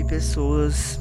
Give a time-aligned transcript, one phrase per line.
[0.00, 0.98] Oi, pessoas.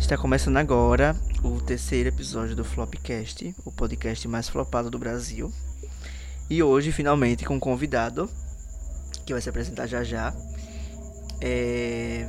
[0.00, 5.52] Está começando agora o terceiro episódio do Flopcast, o podcast mais flopado do Brasil.
[6.50, 8.28] E hoje, finalmente, com um convidado
[9.24, 10.34] que vai se apresentar já já.
[11.40, 12.28] É...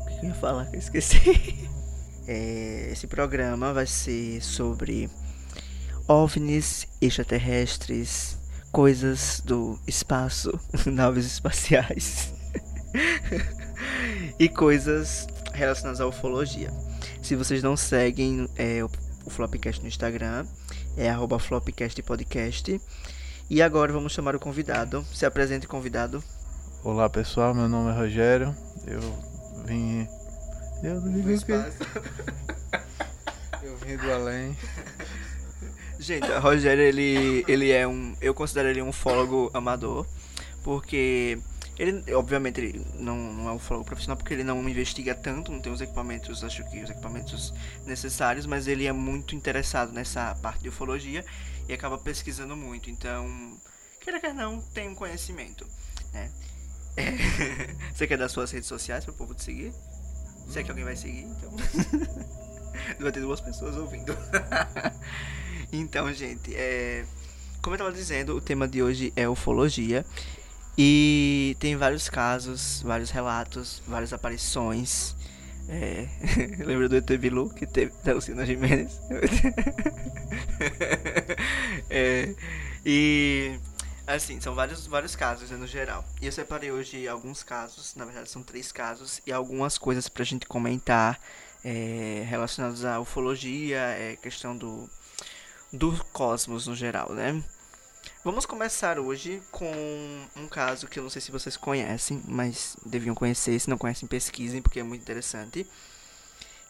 [0.00, 0.70] O que eu ia falar?
[0.72, 1.18] Eu esqueci.
[2.26, 2.88] É...
[2.90, 5.10] Esse programa vai ser sobre
[6.08, 8.38] OVNIs extraterrestres,
[8.72, 10.58] coisas do espaço,
[10.90, 12.32] naves espaciais
[14.38, 16.72] e coisas relacionadas à ufologia.
[17.20, 18.90] Se vocês não seguem é, o,
[19.24, 20.46] o Flopcast no Instagram,
[20.96, 22.80] é arroba flopcastpodcast.
[23.50, 25.04] E agora vamos chamar o convidado.
[25.12, 26.22] Se apresente, convidado.
[26.84, 28.54] Olá pessoal, meu nome é Rogério.
[28.86, 29.00] Eu
[29.64, 30.06] vim.
[30.82, 31.52] Eu não o quê?
[33.62, 34.56] Eu vim do além.
[35.98, 38.14] Gente, o Rogério, ele, ele é um.
[38.20, 40.06] Eu considero ele um ufólogo amador.
[40.62, 41.38] Porque
[41.78, 45.72] ele, obviamente, ele não, não é um profissional porque ele não investiga tanto, não tem
[45.72, 47.54] os equipamentos, acho que os equipamentos
[47.86, 51.24] necessários, mas ele é muito interessado nessa parte de ufologia
[51.68, 52.90] e acaba pesquisando muito.
[52.90, 53.56] Então,
[54.00, 55.64] queira quer não, tem um conhecimento,
[56.12, 56.32] né?
[56.96, 57.12] É.
[57.94, 59.72] Você quer dar suas redes sociais para o povo te seguir?
[60.48, 61.54] Se é que alguém vai seguir, então.
[62.98, 64.16] vai ter duas pessoas ouvindo.
[65.72, 67.06] então, gente, é...
[67.62, 70.04] como eu estava dizendo, o tema de hoje é ufologia.
[70.80, 75.16] E tem vários casos, vários relatos, várias aparições.
[75.68, 76.06] É...
[76.64, 79.00] Lembra do ET Bilu que teve da Lucina Jimenez?
[81.90, 82.32] é...
[82.86, 83.58] E
[84.06, 86.04] assim, são vários, vários casos né, no geral.
[86.22, 90.24] E eu separei hoje alguns casos, na verdade são três casos, e algumas coisas pra
[90.24, 91.18] gente comentar
[91.64, 94.88] é, relacionadas à ufologia, é, questão do,
[95.72, 97.42] do cosmos no geral, né?
[98.24, 99.72] Vamos começar hoje com
[100.36, 103.58] um caso que eu não sei se vocês conhecem, mas deviam conhecer.
[103.58, 105.66] Se não conhecem, pesquisem, porque é muito interessante.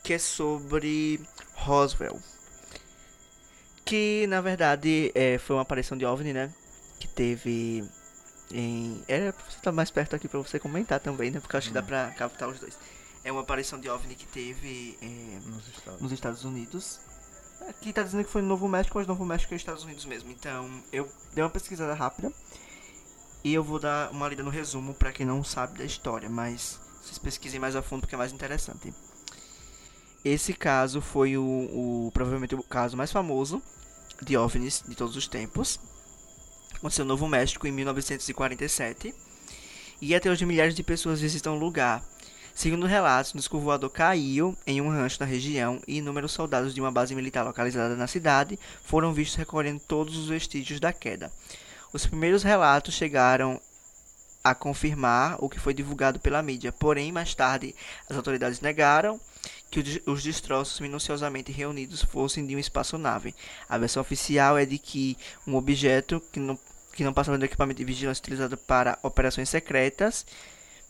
[0.02, 1.20] Que é sobre
[1.54, 2.20] Roswell.
[3.84, 6.52] Que na verdade é, foi uma aparição de OVNI, né?
[7.00, 7.84] Que teve
[8.52, 9.02] em.
[9.08, 11.40] Era pra você estar mais perto aqui pra você comentar também, né?
[11.40, 12.78] Porque eu acho que dá pra captar os dois.
[13.24, 16.00] É uma aparição de OVNI que teve é, Nos Estados.
[16.00, 17.00] nos Estados Unidos.
[17.66, 20.30] Aqui tá dizendo que foi no Novo México, mas Novo México é Estados Unidos mesmo.
[20.30, 22.32] Então, eu dei uma pesquisada rápida.
[23.42, 26.80] E eu vou dar uma lida no resumo pra quem não sabe da história, mas
[27.02, 28.92] vocês pesquisem mais a fundo porque é mais interessante.
[30.24, 33.62] Esse caso foi o, o provavelmente o caso mais famoso
[34.20, 35.78] de OVNIs de todos os tempos.
[36.74, 39.14] Aconteceu no Novo México em 1947.
[40.00, 42.04] E até hoje milhares de pessoas visitam o lugar.
[42.58, 46.80] Segundo relatos, um disco voador caiu em um rancho na região e inúmeros soldados de
[46.80, 51.30] uma base militar localizada na cidade foram vistos recolhendo todos os vestígios da queda.
[51.92, 53.60] Os primeiros relatos chegaram
[54.42, 57.76] a confirmar o que foi divulgado pela mídia, porém, mais tarde,
[58.10, 59.20] as autoridades negaram
[59.70, 63.36] que o os destroços minuciosamente reunidos fossem de uma espaçonave.
[63.68, 66.58] A versão oficial é de que um objeto que não,
[66.92, 70.26] que não passava do equipamento de vigilância utilizado para operações secretas,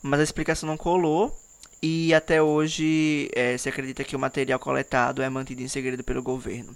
[0.01, 1.31] mas a explicação não colou
[1.81, 6.21] e até hoje eh, se acredita que o material coletado é mantido em segredo pelo
[6.21, 6.75] governo.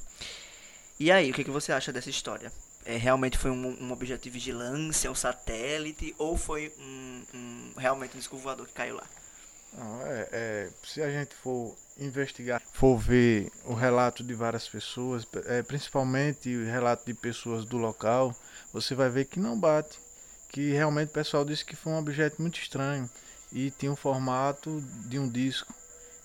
[0.99, 2.51] E aí, o que, que você acha dessa história?
[2.85, 8.15] É, realmente foi um, um objeto de vigilância, um satélite, ou foi um, um- realmente
[8.15, 9.07] um disco voador que caiu lá?
[9.77, 15.25] Não, é, é, se a gente for investigar, for ver o relato de várias pessoas,
[15.47, 18.35] é, principalmente o relato de pessoas do local,
[18.71, 19.97] você vai ver que não bate.
[20.49, 23.09] Que realmente o pessoal disse que foi um objeto muito estranho
[23.53, 25.73] e tinha um formato de um disco,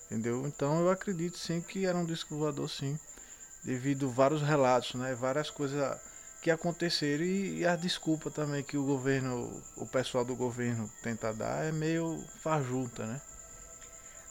[0.07, 0.45] entendeu?
[0.47, 2.97] Então eu acredito sim que era um disco voador sim,
[3.63, 5.13] devido a vários relatos, né?
[5.13, 5.97] Várias coisas
[6.41, 11.31] que aconteceram e, e a desculpa também que o governo, o pessoal do governo tenta
[11.31, 13.21] dar é meio fajuta, né?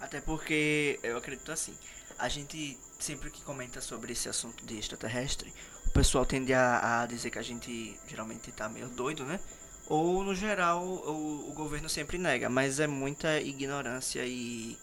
[0.01, 1.77] Até porque eu acredito assim,
[2.19, 5.55] a gente sempre que comenta sobre esse assunto de extraterrestre,
[5.87, 9.39] o pessoal tende a, a dizer que a gente geralmente tá meio doido, né?
[9.89, 14.77] Ou no geral o, o governo sempre nega, mas é muita ignorância e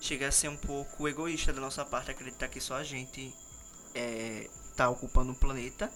[0.00, 3.34] chega a ser um pouco egoísta da nossa parte acreditar que só a gente
[3.94, 5.90] é, tá ocupando um planeta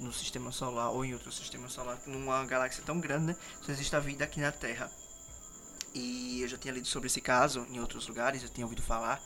[0.00, 3.36] no sistema solar ou em outro sistema solar, numa galáxia tão grande, né?
[3.60, 4.90] Só existe a vida aqui na Terra.
[5.94, 9.22] E eu já tinha lido sobre esse caso em outros lugares, eu tinha ouvido falar.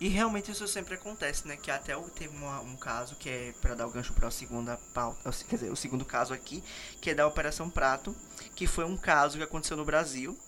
[0.00, 1.56] E realmente isso sempre acontece, né?
[1.56, 4.76] Que até teve uma- um caso que é para dar o gancho para a segunda
[4.94, 6.62] pauta, quer dizer, o segundo caso aqui,
[7.00, 8.14] que é da Operação Prato,
[8.54, 10.38] que foi um caso que aconteceu no Brasil.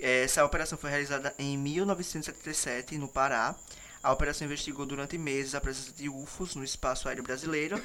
[0.00, 3.54] Essa operação foi realizada em 1977 no Pará.
[4.02, 7.82] A operação investigou durante meses a presença de UFOs no espaço aéreo brasileiro,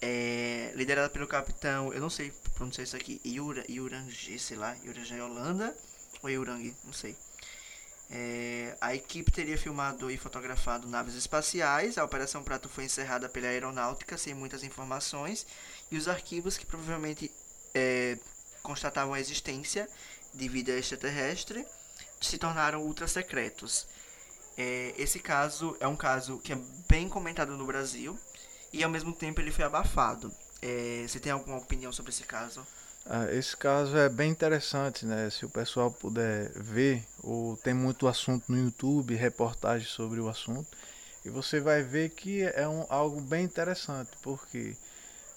[0.00, 5.20] é, liderada pelo capitão, eu não sei pronunciar isso aqui, Iura, Iurang, sei lá, Iurang
[5.20, 5.76] Holanda
[6.22, 7.16] ou Iurang, não sei.
[8.10, 11.98] É, a equipe teria filmado e fotografado naves espaciais.
[11.98, 15.46] A Operação Prato foi encerrada pela aeronáutica sem muitas informações
[15.90, 17.30] e os arquivos que provavelmente
[17.74, 18.18] é,
[18.62, 19.88] constatavam a existência
[20.32, 21.66] de vida extraterrestre
[22.20, 23.86] se tornaram ultra secretos.
[24.56, 26.58] É, esse caso é um caso que é
[26.88, 28.18] bem comentado no Brasil
[28.72, 30.32] e ao mesmo tempo ele foi abafado.
[30.60, 32.66] É, você tem alguma opinião sobre esse caso?
[33.10, 35.30] Ah, esse caso é bem interessante, né?
[35.30, 40.68] Se o pessoal puder ver, ou tem muito assunto no YouTube, reportagens sobre o assunto,
[41.24, 44.76] e você vai ver que é um, algo bem interessante, porque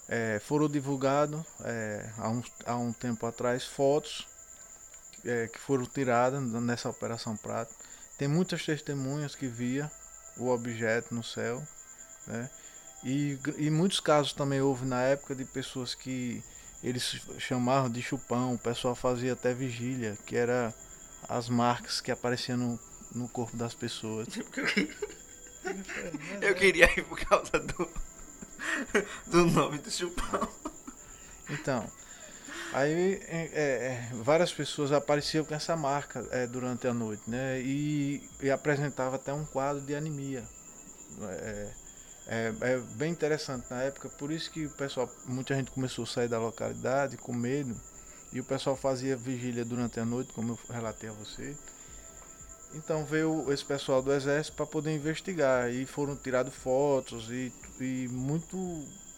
[0.06, 4.28] é, foram divulgados é, há, um, há um tempo atrás fotos
[5.24, 7.74] é, que foram tiradas nessa Operação Prato.
[8.18, 9.90] Tem muitas testemunhas que via
[10.36, 11.66] o objeto no céu,
[12.26, 12.50] né?
[13.02, 16.44] E, e muitos casos também houve na época de pessoas que
[16.82, 20.74] eles chamavam de chupão, o pessoal fazia até vigília, que era
[21.28, 22.80] as marcas que apareciam no,
[23.14, 24.26] no corpo das pessoas.
[26.40, 27.88] Eu queria ir por causa do,
[29.26, 30.48] do nome do chupão.
[31.48, 31.88] Então,
[32.72, 37.60] aí é, é, várias pessoas apareciam com essa marca é, durante a noite, né?
[37.60, 40.42] E, e apresentava até um quadro de anemia.
[41.22, 41.81] É,
[42.32, 46.06] é, é, bem interessante na época, por isso que o pessoal, muita gente começou a
[46.06, 47.78] sair da localidade com medo
[48.32, 51.54] e o pessoal fazia vigília durante a noite, como eu relatei a você.
[52.72, 58.08] Então veio esse pessoal do exército para poder investigar e foram tiradas fotos e, e
[58.08, 58.56] muito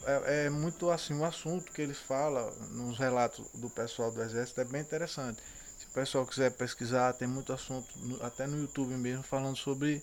[0.07, 4.61] é, é, muito assim o assunto que eles falam nos relatos do pessoal do exército
[4.61, 5.41] é bem interessante.
[5.79, 7.87] Se o pessoal quiser pesquisar, tem muito assunto
[8.23, 10.03] até no YouTube mesmo falando sobre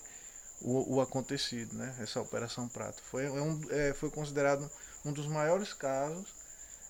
[0.62, 1.94] o, o acontecido, né?
[2.00, 3.02] Essa Operação Prato.
[3.02, 4.70] Foi, é um, é, foi considerado
[5.04, 6.26] um dos maiores casos,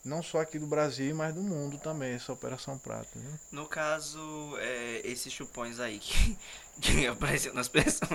[0.04, 3.16] não só aqui do Brasil, mas do mundo também, essa Operação Prato.
[3.16, 3.38] Né?
[3.52, 4.18] No caso,
[4.58, 6.36] é, esses chupões aí que,
[6.82, 8.10] que apareceu nas pessoas.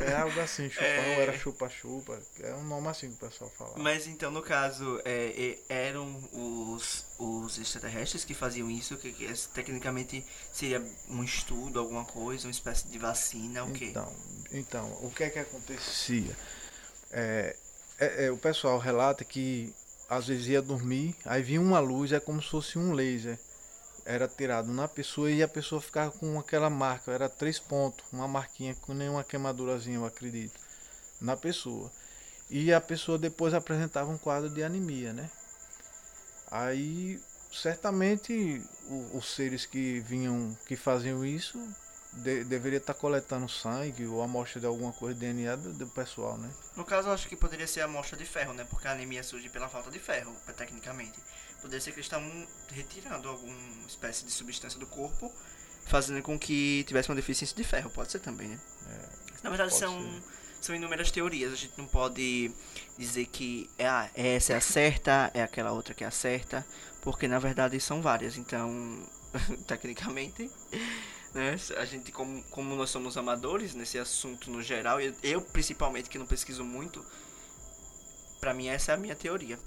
[0.00, 1.22] É algo assim, chupão é...
[1.22, 3.74] era chupa-chupa, é um nome assim que o pessoal fala.
[3.76, 10.24] Mas então, no caso, é, eram os, os extraterrestres que faziam isso, que, que tecnicamente
[10.50, 13.86] seria um estudo, alguma coisa, uma espécie de vacina, o quê?
[13.86, 14.12] Então,
[14.50, 16.34] então o que é que acontecia?
[17.10, 17.54] É,
[17.98, 19.74] é, é, o pessoal relata que
[20.08, 23.38] às vezes ia dormir, aí vinha uma luz, é como se fosse um laser
[24.08, 28.26] era tirado na pessoa e a pessoa ficava com aquela marca, era três pontos, uma
[28.26, 30.58] marquinha com nenhuma queimadurazinha, eu acredito,
[31.20, 31.92] na pessoa.
[32.48, 35.30] E a pessoa depois apresentava um quadro de anemia, né?
[36.50, 37.20] Aí
[37.52, 38.62] certamente
[39.12, 41.58] os seres que vinham, que faziam isso,
[42.18, 46.36] de, deveria estar coletando sangue ou amostra de alguma coisa de DNA do, do, pessoal,
[46.36, 46.50] né?
[46.76, 48.66] No caso, acho que poderia ser amostra de ferro, né?
[48.68, 51.18] Porque a anemia surge pela falta de ferro, tecnicamente.
[51.60, 52.30] Poderia ser que eles estavam
[52.70, 55.32] retirando alguma espécie de substância do corpo,
[55.86, 57.90] fazendo com que tivesse uma deficiência de ferro.
[57.90, 58.60] Pode ser também, né?
[58.88, 59.08] É,
[59.42, 60.22] Na verdade, são,
[60.60, 61.52] são inúmeras teorias.
[61.52, 62.52] A gente não pode
[62.96, 66.64] dizer que é, ah, essa é a certa, é aquela outra que é a certa,
[67.00, 68.36] porque na verdade são várias.
[68.36, 69.02] Então,
[69.66, 70.50] tecnicamente,
[71.34, 76.08] né, a gente, como, como nós somos amadores nesse assunto no geral, eu, eu principalmente
[76.08, 77.04] que não pesquiso muito,
[78.40, 79.58] para mim essa é a minha teoria.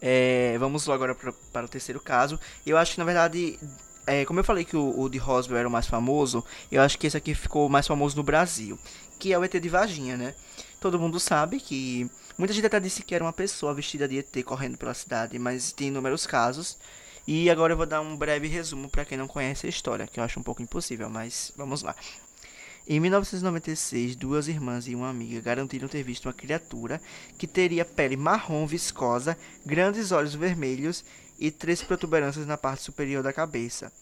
[0.00, 2.38] É, vamos agora pra, para o terceiro caso.
[2.66, 3.58] Eu acho que na verdade,
[4.06, 6.98] é, como eu falei que o, o de Roswell era o mais famoso, eu acho
[6.98, 8.78] que esse aqui ficou mais famoso no Brasil,
[9.18, 10.34] que é o ET de Varginha, né?
[10.80, 14.44] Todo mundo sabe que muita gente até disse que era uma pessoa vestida de ET
[14.44, 16.78] correndo pela cidade, mas tem inúmeros casos.
[17.26, 20.20] E agora eu vou dar um breve resumo para quem não conhece a história, que
[20.20, 21.94] eu acho um pouco impossível, mas vamos lá.
[22.88, 27.00] Em 1996, duas irmãs e uma amiga garantiram ter visto uma criatura
[27.36, 31.04] que teria pele marrom viscosa, grandes olhos vermelhos
[31.36, 33.92] e três protuberâncias na parte superior da cabeça,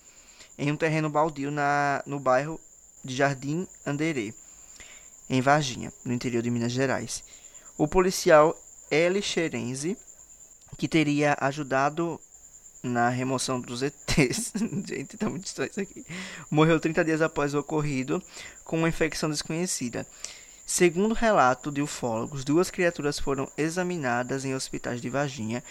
[0.58, 2.60] em um terreno baldio na, no bairro
[3.02, 4.34] de Jardim Anderê,
[5.30, 7.24] em Varginha, no interior de Minas Gerais.
[7.78, 8.54] O policial
[8.90, 9.96] Eli Xerenzi,
[10.76, 12.20] que teria ajudado
[12.84, 14.52] na remoção dos ETs.
[14.86, 16.04] Gente, tá muito estranho isso aqui.
[16.50, 18.22] Morreu 30 dias após o ocorrido
[18.62, 20.06] com uma infecção desconhecida.
[20.66, 25.62] Segundo relato de ufólogos, duas criaturas foram examinadas em hospitais de Varginha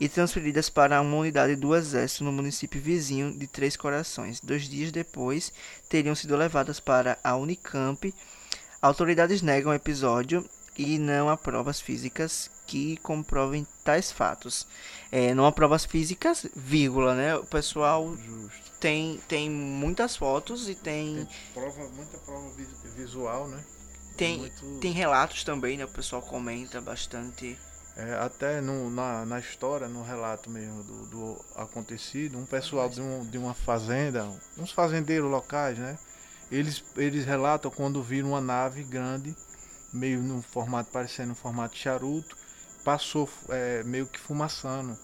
[0.00, 4.40] e transferidas para uma unidade do Exército no município vizinho de Três Corações.
[4.40, 5.52] Dois dias depois,
[5.88, 8.12] teriam sido levadas para a Unicamp.
[8.82, 10.44] Autoridades negam o episódio
[10.76, 14.66] e não há provas físicas que comprovem tais fatos.
[15.10, 17.36] É, não há provas físicas, vírgula, né?
[17.36, 18.72] O pessoal Justo.
[18.78, 22.50] tem tem muitas fotos e tem, tem prova, muita prova
[22.96, 23.62] visual, né?
[24.16, 24.78] Tem, muito...
[24.80, 25.84] tem relatos também, né?
[25.84, 27.58] O pessoal comenta bastante.
[27.96, 33.00] É, até no, na, na história, no relato mesmo do, do acontecido, um pessoal de,
[33.00, 35.98] um, de uma fazenda, uns fazendeiros locais, né?
[36.50, 39.34] Eles, eles relatam quando viram uma nave grande,
[39.92, 42.36] meio no formato, parecendo um formato charuto,
[42.84, 44.96] passou é, meio que fumaçando,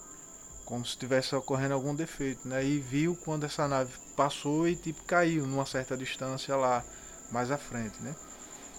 [0.64, 2.64] como se estivesse ocorrendo algum defeito, né?
[2.64, 6.84] E viu quando essa nave passou e tipo caiu numa certa distância lá
[7.30, 8.14] mais à frente, né?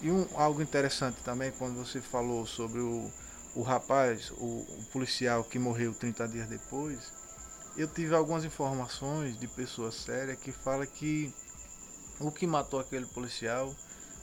[0.00, 3.10] E um, algo interessante também quando você falou sobre o,
[3.54, 7.12] o rapaz, o, o policial que morreu 30 dias depois,
[7.76, 11.32] eu tive algumas informações de pessoas sérias que fala que
[12.20, 13.74] o que matou aquele policial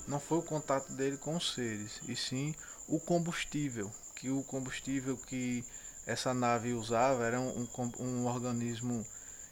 [0.07, 2.55] não foi o contato dele com os seres, e sim
[2.87, 5.65] o combustível, que o combustível que
[6.05, 9.05] essa nave usava era um, um, um organismo,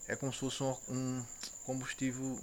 [0.07, 1.25] é como se fosse um, um
[1.65, 2.39] combustível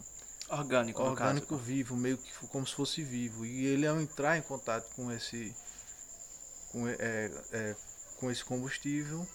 [0.49, 3.47] orgânico, orgânico vivo, meio que como se fosse vivo.
[3.47, 5.55] E ele ao entrar em contato com esse
[6.73, 7.77] com, é, é,
[8.19, 9.27] com esse combustível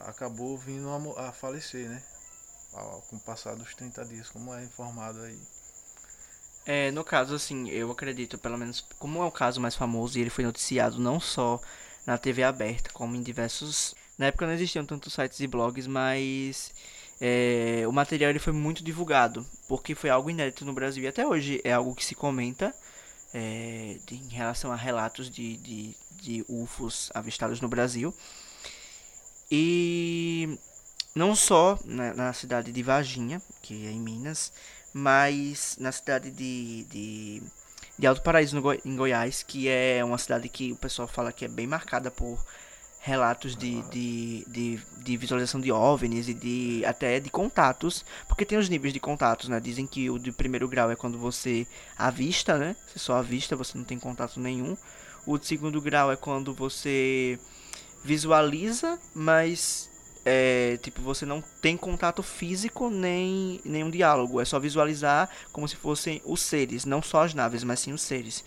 [0.00, 2.02] acabou vindo a, a falecer, né?
[3.08, 5.40] Com o passar dos 30 dias, como é informado aí.
[6.66, 10.22] É, no caso, assim, eu acredito, pelo menos, como é o caso mais famoso, e
[10.22, 11.60] ele foi noticiado não só
[12.06, 13.94] na TV aberta, como em diversos.
[14.18, 16.72] Na época não existiam tantos sites e blogs, mas
[17.20, 21.26] é, o material ele foi muito divulgado, porque foi algo inédito no Brasil e até
[21.26, 22.74] hoje é algo que se comenta
[23.32, 28.14] é, de, em relação a relatos de, de, de UFOs avistados no Brasil.
[29.50, 30.58] E
[31.14, 34.52] não só na, na cidade de Varginha, que é em Minas,
[34.94, 37.42] mas na cidade de, de,
[37.98, 41.44] de Alto Paraíso, Goi em Goiás, que é uma cidade que o pessoal fala que
[41.44, 42.38] é bem marcada por
[43.00, 48.56] relatos de, de, de, de, visualização de OVNIs e de até de contatos, porque tem
[48.56, 49.60] os níveis de contatos, né?
[49.60, 51.66] Dizem que o de primeiro grau é quando você
[51.98, 52.74] avista, né?
[52.86, 54.74] Você só avista, você não tem contato nenhum.
[55.26, 57.38] O de segundo grau é quando você
[58.02, 59.90] visualiza, mas
[60.24, 64.40] é, tipo, você não tem contato físico nem nenhum diálogo.
[64.40, 68.02] É só visualizar como se fossem os seres, não só as naves, mas sim os
[68.02, 68.44] seres.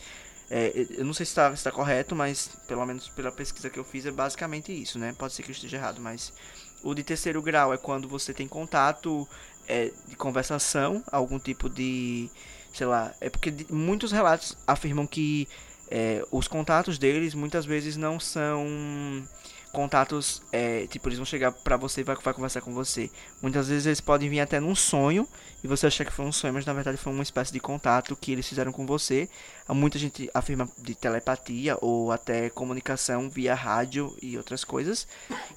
[0.49, 3.83] É, eu não sei se está tá correto, mas pelo menos pela pesquisa que eu
[3.83, 5.13] fiz é basicamente isso, né?
[5.17, 6.33] Pode ser que eu esteja errado, mas
[6.81, 9.27] o de terceiro grau é quando você tem contato
[9.67, 12.29] é, de conversação, algum tipo de,
[12.73, 15.47] sei lá, é porque muitos relatos afirmam que
[15.89, 19.27] é, os contatos deles muitas vezes não são
[19.71, 23.09] contatos, é, tipo, eles vão chegar pra você e vai, vai conversar com você.
[23.41, 25.27] Muitas vezes eles podem vir até num sonho
[25.63, 28.15] e você achar que foi um sonho, mas na verdade foi uma espécie de contato
[28.15, 29.29] que eles fizeram com você.
[29.69, 35.07] Muita gente afirma de telepatia ou até comunicação via rádio e outras coisas.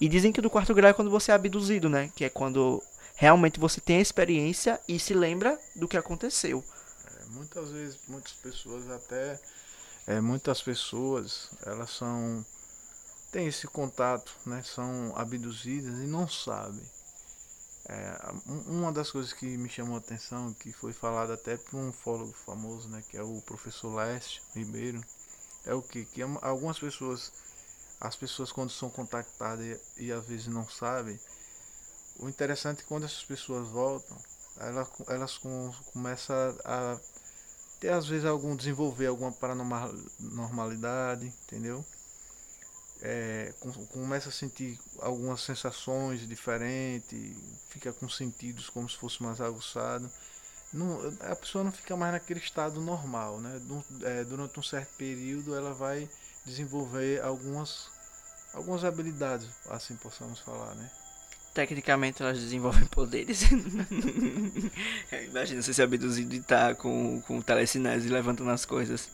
[0.00, 2.10] E dizem que do quarto grau é quando você é abduzido, né?
[2.14, 2.82] Que é quando
[3.14, 6.64] realmente você tem a experiência e se lembra do que aconteceu.
[7.06, 9.38] É, muitas vezes, muitas pessoas até.
[10.06, 12.44] É, muitas pessoas, elas são
[13.30, 16.84] têm esse contato, né, são abduzidas e não sabem.
[17.86, 18.32] É,
[18.66, 22.32] uma das coisas que me chamou a atenção, que foi falado até por um fólogo
[22.32, 25.00] famoso, né, que é o professor Leste Ribeiro,
[25.64, 26.04] é o que?
[26.04, 27.32] Que algumas pessoas,
[28.00, 29.64] as pessoas quando são contactadas
[29.96, 31.18] e, e às vezes não sabem,
[32.18, 34.16] o interessante é que quando essas pessoas voltam,
[34.58, 36.98] elas, elas com, começam a
[37.80, 41.84] ter às vezes algum desenvolver alguma paranormalidade, entendeu?
[43.02, 43.52] É,
[43.92, 47.36] começa a sentir algumas sensações diferentes,
[47.68, 50.10] fica com sentidos como se fosse mais aguçado.
[50.72, 53.60] Não, a pessoa não fica mais naquele estado normal, né?
[54.02, 56.08] É, durante um certo período ela vai
[56.44, 57.88] desenvolver algumas,
[58.54, 60.90] algumas habilidades, assim possamos falar, né?
[61.52, 63.42] Tecnicamente elas desenvolvem poderes.
[65.26, 69.08] Imagina você ser abduzido e tá com, com telecinese levantando as coisas.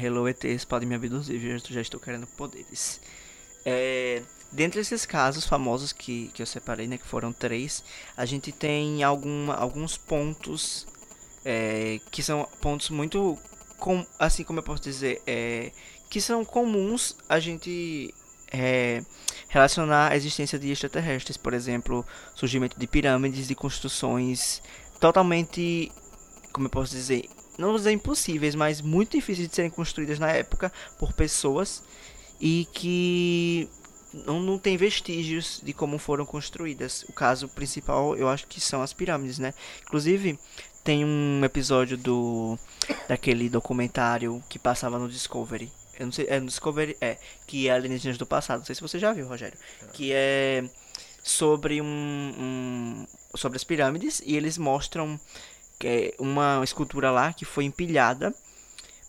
[0.00, 3.00] Hello ETs podem me abduzir, já, já estou querendo poderes.
[3.64, 4.22] É,
[4.52, 7.82] dentre esses casos famosos que, que eu separei, né, que foram três,
[8.16, 10.86] a gente tem alguma, alguns pontos
[11.44, 13.38] é, que são pontos muito,
[13.78, 15.72] com, assim como eu posso dizer, é,
[16.08, 18.14] que são comuns a gente
[18.52, 19.02] é,
[19.48, 24.62] relacionar a existência de extraterrestres, por exemplo, surgimento de pirâmides, de construções
[25.00, 25.92] totalmente,
[26.52, 30.30] como eu posso dizer, não vou dizer impossíveis, mas muito difíceis de serem construídas na
[30.30, 31.82] época por pessoas
[32.40, 33.68] e que
[34.12, 37.04] não, não tem vestígios de como foram construídas.
[37.08, 39.52] O caso principal, eu acho que são as pirâmides, né?
[39.82, 40.38] Inclusive,
[40.84, 42.58] tem um episódio do
[43.08, 45.72] daquele documentário que passava no Discovery.
[45.98, 48.58] Eu não sei, é no Discovery, é, que é Alienígenas do Passado.
[48.58, 49.58] Não sei se você já viu, Rogério.
[49.92, 50.64] Que é
[51.22, 55.18] sobre um, um sobre as pirâmides e eles mostram
[56.18, 58.34] uma escultura lá que foi empilhada,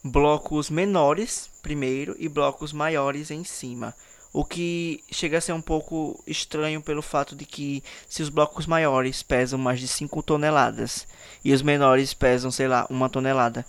[0.04, 3.94] blocos menores primeiro e blocos maiores em cima.
[4.34, 8.68] O que chega a ser um pouco estranho pelo fato de que se os blocos
[8.68, 11.08] maiores pesam mais de 5 toneladas
[11.44, 13.66] e os menores pesam, sei lá, uma tonelada,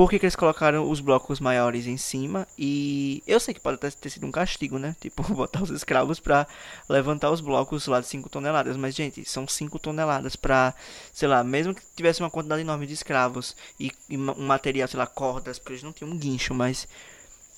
[0.00, 2.48] por que, que, eles colocaram os blocos maiores em cima?
[2.56, 4.96] E eu sei que pode ter sido um castigo, né?
[4.98, 6.46] Tipo, botar os escravos para
[6.88, 8.78] levantar os blocos lá de 5 toneladas.
[8.78, 10.72] Mas, gente, são 5 toneladas para,
[11.12, 14.96] sei lá, mesmo que tivesse uma quantidade enorme de escravos e, e um material, sei
[14.96, 16.88] lá, cordas, porque eles não tinham um guincho, mas,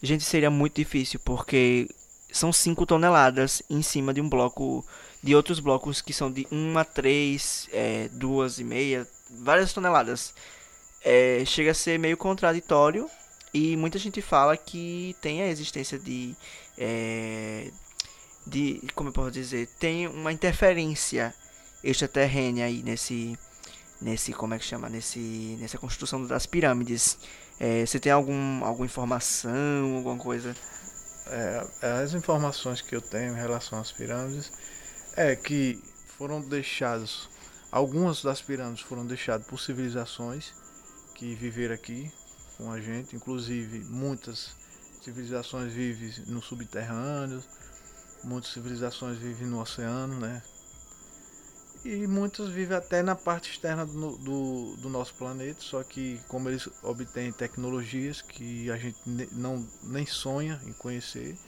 [0.03, 1.89] gente, seria muito difícil porque
[2.33, 4.85] são 5 toneladas em cima de um bloco,
[5.23, 10.35] de outros blocos que são de 1 a 3, é, 2,5, várias toneladas
[11.05, 13.09] é, chega a ser meio contraditório
[13.53, 16.35] e muita gente fala que tem a existência de,
[16.79, 17.71] é,
[18.47, 21.35] de como eu posso dizer, tem uma interferência
[21.85, 23.39] extraterrânea aí nesse,
[24.01, 27.19] nesse como é que chama, nesse, nessa construção das pirâmides.
[27.61, 30.57] É, você tem algum, alguma informação, alguma coisa?
[31.27, 34.51] É, as informações que eu tenho em relação às pirâmides
[35.17, 35.83] é que
[36.17, 37.29] foram deixados
[37.71, 40.53] algumas das pirâmides foram deixadas por civilizações
[41.23, 42.11] que viveram aqui
[42.59, 44.57] com a gente, inclusive muitas
[45.01, 47.41] civilizações vivem no subterrâneo,
[48.25, 50.43] muitas civilizações vivem no oceano, né?
[51.85, 56.49] E muitas vivem até na parte externa do, do, do, nosso planeta, só que como
[56.49, 58.99] eles obtêm tecnologias que a gente
[59.31, 61.39] não nem sonha em conhecer,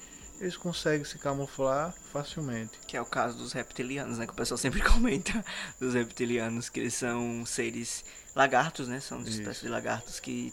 [0.40, 2.78] eles conseguem se camuflar facilmente.
[2.86, 4.26] Que é o caso dos reptilianos, né?
[4.26, 5.44] Que o pessoal sempre comenta
[5.80, 9.00] dos reptilianos, que eles são seres lagartos, né?
[9.00, 10.52] São espécies de lagartos que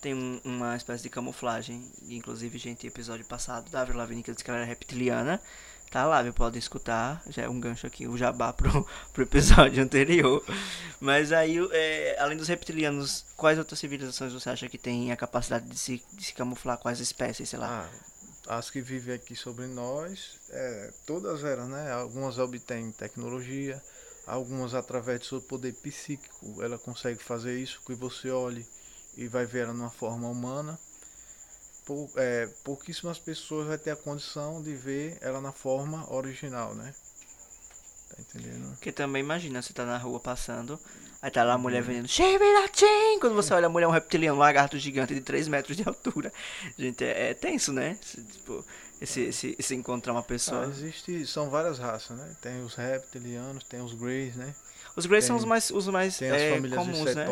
[0.00, 1.90] tem um, uma espécie de camuflagem.
[2.08, 5.40] Inclusive, gente, episódio passado da Avril Lavigne que disse que ela era reptiliana.
[5.90, 6.34] Tá lá, viu?
[6.34, 7.22] Podem escutar.
[7.28, 10.44] Já é um gancho aqui, o jabá pro, pro episódio anterior.
[11.00, 15.66] Mas aí, é, além dos reptilianos, quais outras civilizações você acha que tem a capacidade
[15.66, 16.78] de se, de se camuflar?
[16.78, 17.86] Quais espécies, sei lá?
[17.86, 18.08] Ah,
[18.48, 21.92] as que vivem aqui sobre nós, é, todas elas, né?
[21.92, 23.80] Algumas obtêm tecnologia,
[24.26, 28.66] algumas através do seu poder psíquico, ela consegue fazer isso, que você olhe
[29.18, 30.78] e vai ver ela numa forma humana.
[31.84, 36.94] Pou, é, pouquíssimas pessoas vai ter a condição de ver ela na forma original, né?
[38.08, 38.70] Tá entendendo?
[38.70, 40.80] Porque também imagina, você tá na rua passando,
[41.20, 41.88] aí tá lá a mulher uhum.
[41.88, 43.18] vendendo Shibiratin!
[43.20, 45.86] Quando você olha a mulher é um reptiliano, um lagarto gigante de 3 metros de
[45.86, 46.32] altura.
[46.78, 47.98] Gente, é, é tenso, né?
[48.32, 48.64] Tipo,
[49.00, 50.64] esse, esse, esse encontrar uma pessoa.
[50.64, 52.36] Ah, existe, são várias raças, né?
[52.40, 54.54] Tem os reptilianos, tem os greys, né?
[54.96, 57.26] Os greys tem, são os mais, os mais tem as é, famílias comuns, né?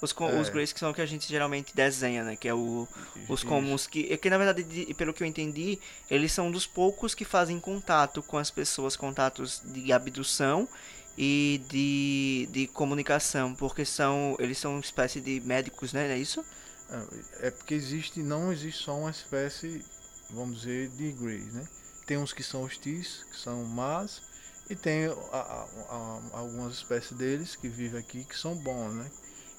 [0.00, 0.40] Os, com, é.
[0.40, 2.36] os greys que são o que a gente geralmente desenha, né?
[2.36, 2.86] Que é o,
[3.28, 5.78] os comuns que, que na verdade, de, pelo que eu entendi,
[6.10, 10.68] eles são dos poucos que fazem contato com as pessoas, contatos de abdução
[11.16, 16.06] e de, de comunicação, porque são eles são uma espécie de médicos, né?
[16.06, 16.44] Não é isso?
[16.90, 19.84] É, é porque existe, não existe só uma espécie
[20.30, 21.66] vamos dizer, de Greys, né?
[22.06, 24.22] Tem uns que são hostis, que são más,
[24.68, 29.10] e tem a, a, a, algumas espécies deles que vivem aqui que são bons, né?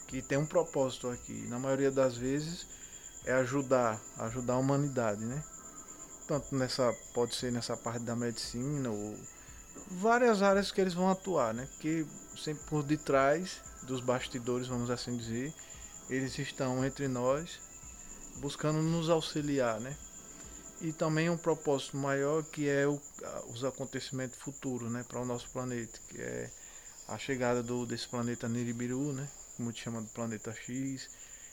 [0.10, 1.48] Que tem um propósito aqui.
[1.48, 2.66] Na maioria das vezes
[3.26, 5.44] é ajudar, ajudar a humanidade, né?
[6.28, 9.16] Tanto nessa, pode ser nessa parte da medicina ou
[9.92, 11.68] várias áreas que eles vão atuar, né?
[11.80, 15.54] Que sempre por detrás dos bastidores, vamos assim dizer,
[16.10, 17.60] eles estão entre nós
[18.42, 19.96] buscando nos auxiliar, né?
[20.82, 23.00] e também um propósito maior que é o,
[23.50, 26.50] os acontecimentos futuros né, para o nosso planeta, que é
[27.08, 29.28] a chegada do, desse planeta Nibiru, né,
[29.60, 31.10] como te chama do planeta X,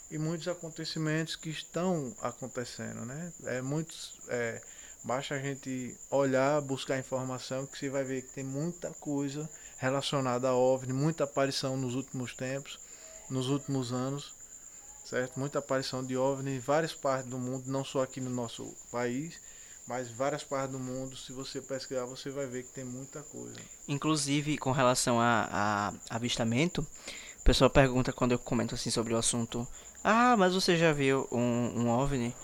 [0.08, 3.04] e muitos acontecimentos que estão acontecendo.
[3.04, 3.32] Né?
[3.46, 4.62] É, muitos, é,
[5.02, 10.48] basta a gente olhar, buscar informação, que você vai ver que tem muita coisa relacionada
[10.48, 12.78] a OVNI, muita aparição nos últimos tempos,
[13.28, 14.32] nos últimos anos,
[15.04, 15.40] certo?
[15.40, 19.40] Muita aparição de OVNI em várias partes do mundo, não só aqui no nosso país,
[19.88, 21.16] mas várias partes do mundo.
[21.16, 23.56] Se você pesquisar, você vai ver que tem muita coisa.
[23.88, 25.48] Inclusive, com relação a,
[26.10, 26.86] a avistamento,
[27.46, 29.66] pessoal pergunta quando eu comento assim sobre o assunto:
[30.02, 32.34] Ah, mas você já viu um, um OVNI?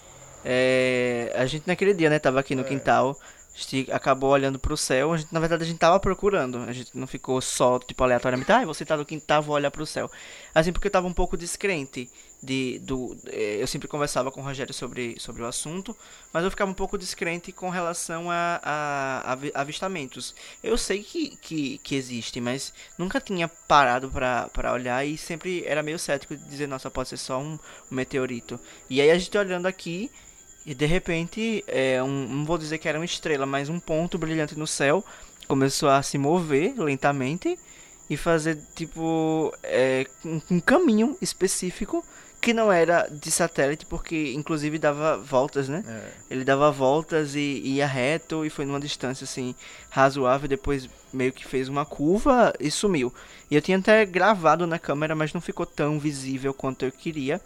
[0.44, 2.64] É, a gente naquele dia, né, tava aqui no é.
[2.64, 3.18] quintal
[3.54, 5.16] a gente acabou olhando pro céu.
[5.16, 6.58] Gente, na verdade, a gente tava procurando.
[6.58, 8.50] A gente não ficou só, tipo, aleatoriamente.
[8.50, 10.10] Ah, você tá no quintal, vou olhar pro céu.
[10.54, 12.10] Assim, porque eu tava um pouco descrente
[12.42, 13.14] de, do...
[13.26, 15.94] Eh, eu sempre conversava com o Rogério sobre, sobre o assunto.
[16.32, 20.34] Mas eu ficava um pouco descrente com relação a, a, a avistamentos.
[20.62, 25.06] Eu sei que, que, que existe, mas nunca tinha parado pra olhar.
[25.06, 27.58] E sempre era meio cético de dizer, nossa, pode ser só um,
[27.90, 28.58] um meteorito.
[28.88, 30.10] E aí a gente olhando aqui
[30.64, 34.16] e de repente, é, um, não vou dizer que era uma estrela, mas um ponto
[34.16, 35.04] brilhante no céu
[35.48, 37.58] começou a se mover lentamente
[38.08, 40.06] e fazer tipo é,
[40.50, 42.04] um, caminho específico
[42.40, 45.84] que não era de satélite, porque inclusive dava voltas, né?
[45.86, 49.54] É, Ele dava voltas e ia reto e foi numa distância assim
[49.90, 50.48] razoável.
[50.48, 53.12] Depois meio que fez uma curva e sumiu.
[53.50, 57.40] E eu tinha até gravado na câmera, mas não ficou tão visível quanto eu queria.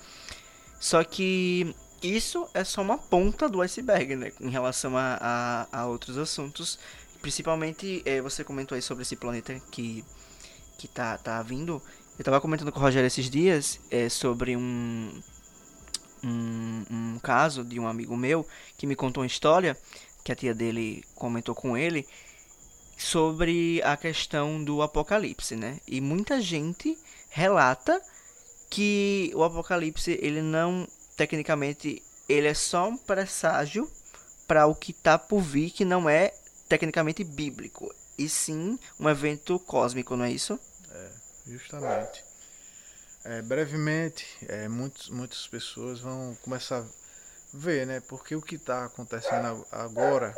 [0.81, 4.33] Só que isso é só uma ponta do iceberg, né?
[4.41, 5.19] Em relação a,
[5.73, 6.79] a, a outros assuntos.
[7.23, 10.05] Principalmente, eh, você comentou aí sobre esse planeta que,
[10.79, 11.83] que tá, tá vindo.
[12.19, 15.11] Eu tava comentando com o Rogério esses dias eh, sobre um,
[16.23, 19.77] um, um caso de um amigo meu que me contou uma história
[20.23, 22.07] que a tia dele comentou com ele
[22.97, 25.81] sobre a questão do apocalipse, né?
[25.87, 26.97] E muita gente
[27.29, 28.01] relata
[28.71, 33.91] que o apocalipse ele não tecnicamente ele é só um presságio
[34.47, 36.33] para o que tá por vir que não é
[36.69, 40.59] tecnicamente bíblico e sim um evento cósmico, não é isso?
[41.47, 42.25] justamente.
[43.25, 46.85] É, brevemente, é, muitos, muitas pessoas vão começar a
[47.53, 48.01] ver, né?
[48.01, 50.35] Porque o que está acontecendo ag- agora,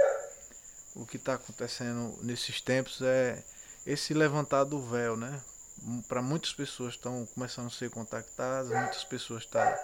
[0.95, 3.43] o que está acontecendo nesses tempos é
[3.87, 5.41] esse levantar do véu, né?
[6.09, 9.77] Para muitas pessoas estão começando a ser contactadas, muitas pessoas tá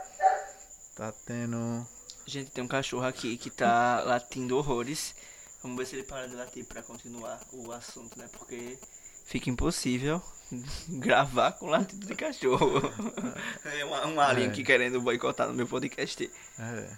[0.95, 1.87] tá tendo
[2.27, 5.15] Gente, tem um cachorro aqui que tá latindo horrores.
[5.63, 8.29] Vamos ver se ele para de latir pra continuar o assunto, né?
[8.33, 8.79] Porque
[9.27, 10.23] fica impossível
[10.89, 12.81] gravar com latido de cachorro.
[13.65, 14.51] É um, um alien É.
[14.51, 16.31] aqui querendo boicotar no meu podcast.
[16.59, 16.97] É,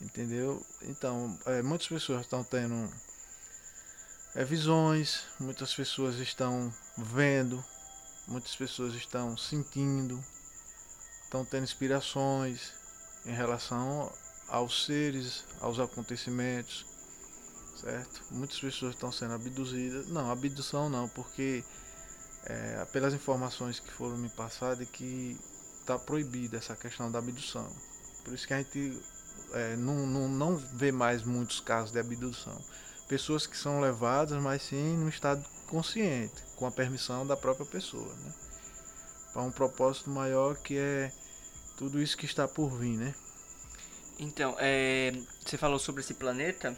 [0.00, 0.64] entendeu?
[0.82, 2.88] Então, é, muitas pessoas estão tendo
[4.36, 7.64] é, visões, muitas pessoas estão vendo,
[8.28, 10.22] muitas pessoas estão sentindo,
[11.24, 12.85] estão tendo inspirações
[13.26, 14.10] em relação
[14.48, 16.86] aos seres, aos acontecimentos,
[17.80, 18.22] certo?
[18.30, 20.06] Muitas pessoas estão sendo abduzidas.
[20.08, 21.64] Não, abdução não, porque
[22.44, 25.38] é, pelas informações que foram me passadas que
[25.80, 27.68] está proibida essa questão da abdução.
[28.24, 29.00] Por isso que a gente
[29.52, 32.56] é, não, não, não vê mais muitos casos de abdução.
[33.08, 38.14] Pessoas que são levadas, mas sim no estado consciente, com a permissão da própria pessoa.
[38.14, 38.34] Né?
[39.32, 41.12] Para um propósito maior que é
[41.76, 43.14] tudo isso que está por vir, né?
[44.18, 45.12] Então, é,
[45.44, 46.76] você falou sobre esse planeta.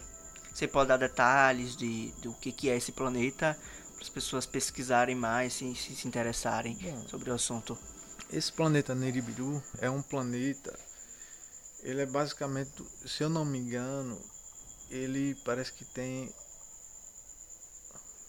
[0.53, 3.57] Você pode dar detalhes de do que, que é esse planeta
[3.95, 7.09] para as pessoas pesquisarem mais, se, se, interessarem Bom.
[7.09, 7.79] sobre o assunto.
[8.33, 10.77] Esse planeta Nibiru é um planeta.
[11.83, 14.21] Ele é basicamente, se eu não me engano,
[14.91, 16.33] ele parece que tem.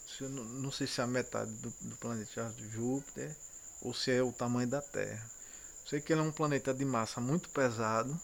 [0.06, 3.36] se não, não sei se é a metade do, do planeta Júpiter
[3.82, 5.39] ou se é o tamanho da Terra.
[5.90, 8.16] Sei que ele é um planeta de massa muito pesado.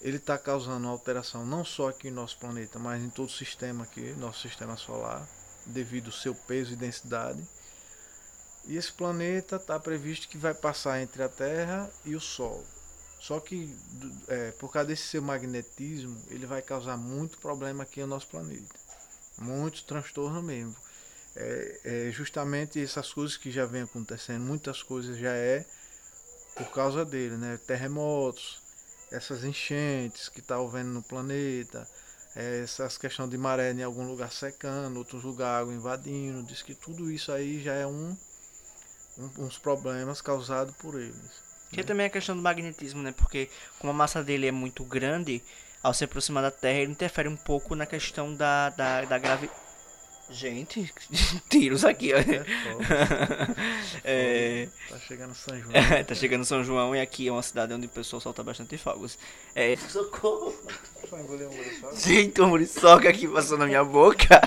[0.00, 3.84] Ele está causando alteração não só aqui no nosso planeta, mas em todo o sistema
[3.84, 5.24] aqui, nosso sistema solar,
[5.66, 7.40] devido ao seu peso e densidade.
[8.64, 12.66] E esse planeta está previsto que vai passar entre a Terra e o Sol.
[13.20, 13.72] Só que
[14.26, 18.74] é, por causa desse seu magnetismo, ele vai causar muito problema aqui no nosso planeta.
[19.38, 20.74] Muito transtorno mesmo.
[21.36, 25.64] É, é justamente essas coisas que já vem acontecendo, muitas coisas já é
[26.56, 27.58] por causa dele, né?
[27.66, 28.60] Terremotos,
[29.10, 31.88] essas enchentes que está havendo no planeta,
[32.34, 36.74] é, essas questões de maré em algum lugar secando, outros lugares água invadindo, diz que
[36.74, 38.16] tudo isso aí já é um,
[39.18, 41.42] um- uns problemas causados por eles.
[41.70, 43.12] Que também é a questão do magnetismo, né?
[43.12, 45.42] Porque como a massa dele é muito grande,
[45.82, 49.58] ao se aproximar da Terra, ele interfere um pouco na questão da, da, da gravidade.
[50.32, 50.92] Gente,
[51.48, 52.18] tiros aqui, ó.
[52.18, 52.44] É.
[54.04, 55.72] É, Tá chegando São João.
[56.06, 59.18] tá chegando São João e aqui é uma cidade onde o pessoal solta bastante fogos.
[59.54, 60.54] É, socorro!
[61.08, 61.96] Só engolir um muriçoca?
[61.96, 64.40] Gente, uma muriçoca aqui passou na minha boca.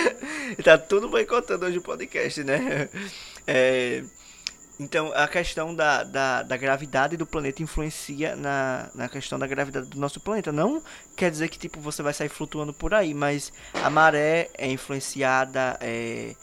[0.62, 2.88] tá tudo boicotando hoje o podcast, né?
[3.46, 4.04] É,
[4.82, 9.86] então, a questão da, da, da gravidade do planeta influencia na, na questão da gravidade
[9.86, 10.50] do nosso planeta.
[10.50, 10.82] Não
[11.16, 15.78] quer dizer que tipo você vai sair flutuando por aí, mas a maré é influenciada,
[15.80, 16.34] é,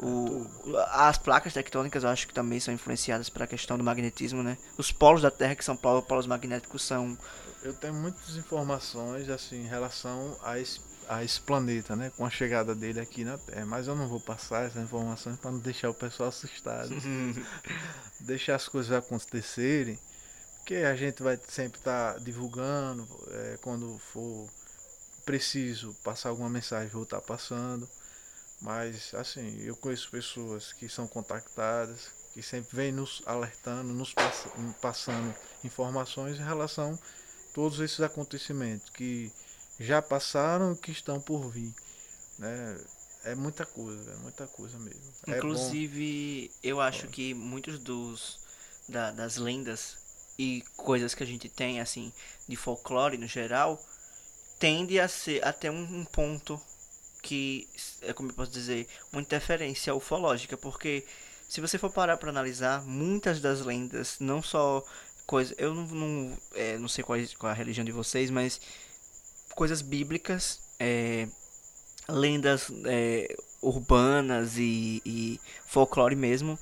[0.00, 0.46] o,
[0.90, 4.56] as placas tectônicas eu acho que também são influenciadas pela questão do magnetismo, né?
[4.76, 7.16] Os polos da Terra, que são polo- polos magnéticos, são
[7.62, 10.80] Eu tenho muitas informações assim em relação a esse,
[11.16, 12.10] a esse planeta, né?
[12.16, 13.66] Com a chegada dele aqui na Terra.
[13.66, 16.90] Mas eu não vou passar essas informações para não deixar o pessoal assustado.
[18.20, 19.98] deixar as coisas acontecerem.
[20.58, 23.06] Porque a gente vai sempre estar divulgando.
[23.30, 24.48] é, quando for
[25.24, 27.88] preciso passar alguma mensagem, vou estar passando.
[28.60, 34.46] Mas assim, eu conheço pessoas que são contactadas, que sempre vêm nos alertando, nos pass-
[34.80, 39.32] passando informações em relação a todos esses acontecimentos que
[39.82, 41.74] já passaram e que estão por vir.
[42.38, 42.80] Né?
[43.24, 45.00] É muita coisa, é muita coisa mesmo.
[45.28, 48.40] É Inclusive, eu acho que muitos dos
[48.88, 49.96] da- das lendas
[50.38, 52.12] e coisas que a gente tem, assim,
[52.48, 53.80] de folclore no geral,
[54.58, 56.60] tende a ser até um, ponto
[57.22, 57.68] que,
[58.00, 61.04] é como eu posso dizer, uma interferência ufológica, porque
[61.48, 64.84] se você for parar para analisar, muitas das lendas, não só
[65.26, 68.30] coisas, eu não, não, é, não sei qual, é, qual é a religião de vocês,
[68.30, 68.60] mas
[69.54, 71.28] coisas bíblicas, é,
[72.08, 76.58] lendas é, urbanas e, e, folclore mesmo,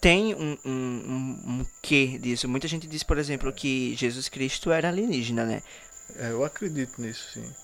[0.00, 2.48] tem um, um, um, um quê disso.
[2.48, 5.62] Muita gente diz, por exemplo, que Jesus Cristo era alienígena, né?
[6.16, 7.54] É, eu acredito nisso, sim.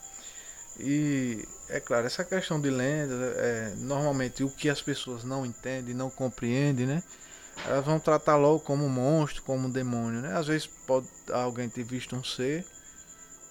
[0.80, 5.94] E é claro, essa questão de lenda, é, normalmente o que as pessoas não entendem,
[5.94, 7.02] não compreendem, né?
[7.66, 10.36] Elas vão tratar logo como monstro, como demônio, né?
[10.36, 12.66] Às vezes pode alguém ter visto um ser,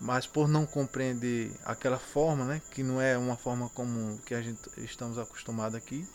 [0.03, 2.61] mas por não compreender aquela forma, né?
[2.71, 6.05] Que não é uma forma comum que a gente estamos acostumados aqui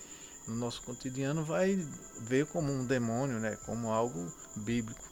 [0.47, 1.75] no nosso cotidiano, vai
[2.21, 3.57] ver como um demônio, né?
[3.65, 5.03] Como algo bíblico.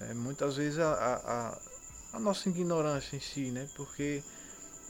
[0.00, 1.58] É, muitas vezes a, a,
[2.16, 3.68] a nossa ignorância em si, né?
[3.74, 4.22] Porque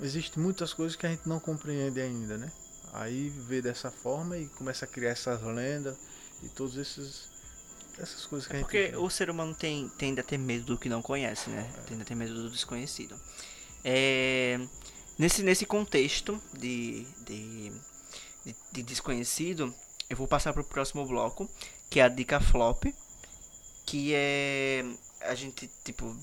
[0.01, 2.53] existem muitas coisas que a gente não compreende ainda, né?
[2.93, 5.97] Aí vê dessa forma e começa a criar essas lendas
[6.43, 7.38] e todos esses
[8.01, 10.65] essas coisas que é a porque gente o ser humano tem, tende a ter medo
[10.65, 11.71] do que não conhece, né?
[11.79, 11.81] É.
[11.83, 13.19] Tende a ter medo do desconhecido.
[13.85, 14.59] É,
[15.19, 17.73] nesse, nesse contexto de, de,
[18.45, 19.75] de, de desconhecido,
[20.09, 21.49] eu vou passar para o próximo bloco,
[21.91, 22.85] que é a dica flop,
[23.87, 24.85] que é
[25.21, 26.17] a gente, tipo,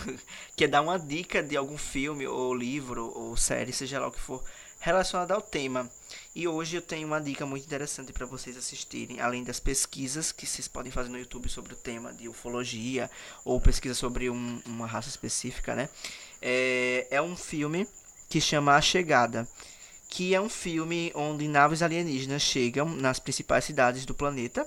[0.56, 4.20] quer dar uma dica de algum filme, ou livro, ou série, seja lá o que
[4.20, 4.42] for,
[4.80, 5.90] relacionado ao tema.
[6.38, 10.46] E hoje eu tenho uma dica muito interessante para vocês assistirem, além das pesquisas que
[10.46, 13.10] vocês podem fazer no YouTube sobre o tema de ufologia,
[13.44, 15.88] ou pesquisa sobre um, uma raça específica, né?
[16.40, 17.88] É, é um filme
[18.30, 19.48] que chama A Chegada,
[20.08, 24.64] que é um filme onde naves alienígenas chegam nas principais cidades do planeta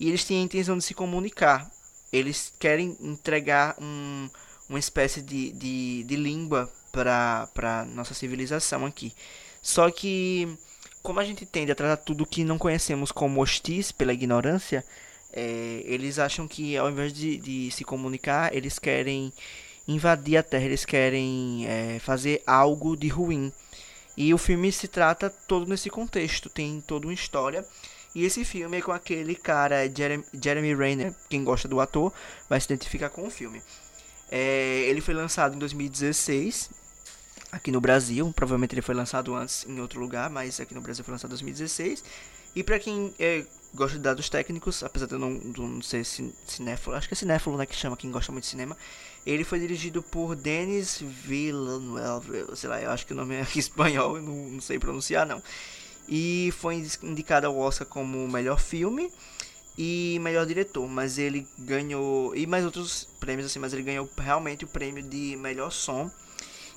[0.00, 1.70] e eles têm a intenção de se comunicar
[2.10, 4.30] eles querem entregar um,
[4.66, 9.14] uma espécie de, de, de língua para nossa civilização aqui.
[9.62, 10.58] Só que,
[11.02, 14.84] como a gente tende a tratar tudo que não conhecemos como hostis pela ignorância,
[15.32, 19.32] é, eles acham que ao invés de, de se comunicar, eles querem
[19.88, 23.52] invadir a Terra, eles querem é, fazer algo de ruim.
[24.16, 27.66] E o filme se trata todo nesse contexto, tem toda uma história
[28.14, 32.12] e esse filme é com aquele cara, Jeremy, Jeremy Renner, quem gosta do ator,
[32.48, 33.62] vai se identificar com o filme.
[34.30, 36.70] É, ele foi lançado em 2016,
[37.52, 38.32] aqui no Brasil.
[38.34, 41.36] Provavelmente ele foi lançado antes em outro lugar, mas aqui no Brasil foi lançado em
[41.36, 42.02] 2016.
[42.56, 46.04] E para quem é, gosta de dados técnicos, apesar de eu não, de não ser
[46.04, 48.76] cinéfilo, acho que é cinéfilo né, que chama quem gosta muito de cinema,
[49.24, 54.16] ele foi dirigido por Denis Villeneuve, sei lá, eu acho que o nome é espanhol,
[54.16, 55.40] eu não, não sei pronunciar não
[56.08, 59.10] e foi indicado ao Oscar como melhor filme
[59.76, 64.64] e melhor diretor, mas ele ganhou e mais outros prêmios assim, mas ele ganhou realmente
[64.64, 66.10] o prêmio de melhor som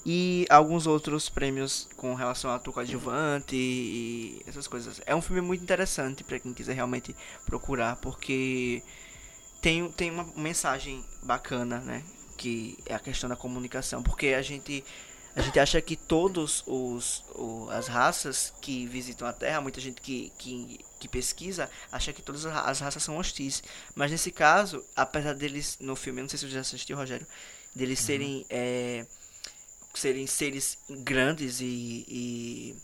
[0.05, 5.01] e alguns outros prêmios com relação a ator coadjuvante e essas coisas.
[5.05, 7.15] É um filme muito interessante para quem quiser realmente
[7.45, 8.83] procurar, porque
[9.61, 12.03] tem, tem uma mensagem bacana, né?
[12.37, 14.83] Que é a questão da comunicação, porque a gente
[15.35, 19.99] a gente acha que todos os, os as raças que visitam a Terra, muita gente
[19.99, 23.61] que, que, que pesquisa, acha que todas as raças são hostis.
[23.93, 27.27] Mas nesse caso, apesar deles no filme, não sei se você já assistiu, Rogério,
[27.75, 28.05] deles uhum.
[28.05, 29.05] serem é,
[29.99, 32.75] serem seres grandes e, e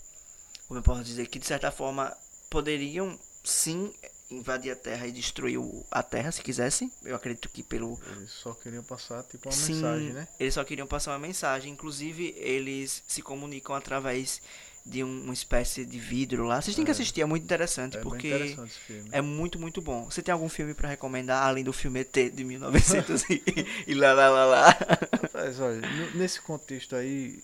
[0.68, 2.16] como eu posso dizer que de certa forma
[2.50, 3.94] poderiam sim
[4.30, 5.60] invadir a Terra e destruir
[5.92, 6.92] a Terra se quisessem.
[7.04, 8.00] Eu acredito que pelo.
[8.16, 10.28] Eles só queriam passar tipo uma Sim, mensagem, né?
[10.40, 11.74] Eles só queriam passar uma mensagem.
[11.74, 14.42] Inclusive, eles se comunicam através
[14.86, 16.62] de um, uma espécie de vidro lá.
[16.62, 16.86] Vocês têm é.
[16.86, 18.80] que assistir, é muito interessante, é porque interessante
[19.12, 20.06] é muito, muito bom.
[20.06, 23.44] Você tem algum filme para recomendar, além do filme ET de 1900 e,
[23.88, 24.78] e lá, lá, lá, lá?
[25.22, 25.82] Rapaz, olha,
[26.16, 27.42] nesse contexto aí,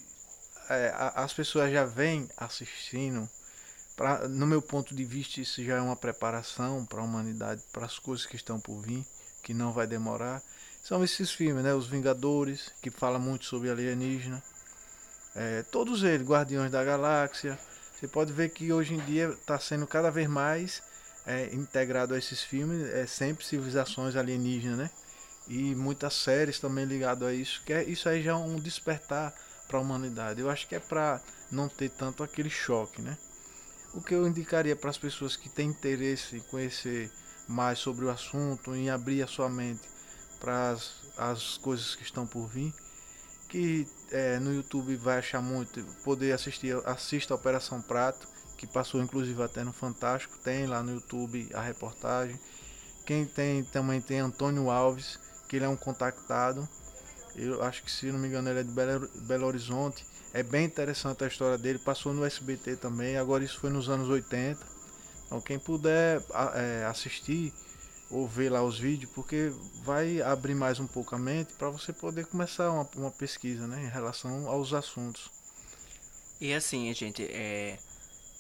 [0.70, 3.30] é, as pessoas já vêm assistindo
[3.98, 7.88] Pra, no meu ponto de vista, isso já é uma preparação para a humanidade, para
[7.88, 9.04] as coisas que estão por vir,
[9.42, 10.40] que não vai demorar.
[10.84, 11.74] São esses filmes, né?
[11.74, 14.44] Os Vingadores, que fala muito sobre alienígena.
[15.40, 17.60] É, todos eles, Guardiões da Galáxia.
[17.94, 20.82] Você pode ver que hoje em dia está sendo cada vez mais
[21.28, 24.92] é, integrado a esses filmes, é sempre civilizações alienígenas, né?
[25.48, 29.32] E muitas séries também ligadas a isso, que é, isso aí já é um despertar
[29.68, 30.42] para a humanidade.
[30.42, 31.22] Eu acho que é para
[31.52, 33.16] não ter tanto aquele choque, né?
[33.94, 37.12] O que eu indicaria para as pessoas que têm interesse em conhecer
[37.48, 39.88] mais sobre o assunto, em abrir a sua mente
[40.40, 42.74] para as, as coisas que estão por vir,
[43.48, 49.02] que é, no YouTube vai achar muito, poder assistir, assista a Operação Prato, que passou
[49.02, 52.40] inclusive até no Fantástico, tem lá no YouTube a reportagem.
[53.06, 56.68] Quem tem também tem Antônio Alves, que ele é um contactado.
[57.36, 60.06] Eu acho que, se não me engano, ele é de Belo, Belo Horizonte.
[60.34, 61.80] É bem interessante a história dele.
[61.80, 63.16] Passou no SBT também.
[63.16, 64.60] Agora, isso foi nos anos 80.
[65.26, 66.22] Então, quem puder
[66.56, 67.54] é, assistir
[68.10, 69.52] ou ver lá os vídeos, porque
[69.84, 73.84] vai abrir mais um pouco a mente para você poder começar uma, uma pesquisa né,
[73.84, 75.30] em relação aos assuntos.
[76.40, 77.78] E assim, gente, é,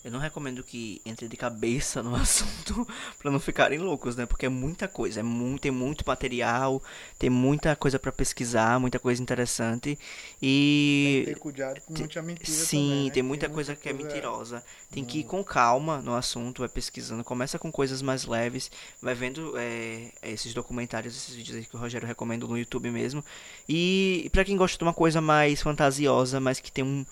[0.03, 2.87] eu não recomendo que entre de cabeça no assunto
[3.19, 4.25] para não ficarem loucos, né?
[4.25, 6.81] Porque é muita coisa, é muito, tem muito material,
[7.17, 9.97] tem muita coisa para pesquisar, muita coisa interessante
[10.41, 13.11] e tem que ter cuidado com muita mentira Sim, também, né?
[13.11, 14.07] tem muita tem coisa muita que é coisa...
[14.07, 14.63] é mentirosa.
[14.91, 19.13] Tem que ir com calma no assunto, vai pesquisando, começa com coisas mais leves, vai
[19.13, 23.23] vendo é, esses documentários, esses vídeos aí que o Rogério recomenda no YouTube mesmo.
[23.67, 27.05] E para quem gosta de uma coisa mais fantasiosa, mas que tem um